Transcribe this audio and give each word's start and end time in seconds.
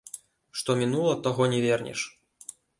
Што 0.61 0.77
мінула, 0.79 1.13
таго 1.29 1.49
не 1.53 1.63
вернеш. 1.69 1.99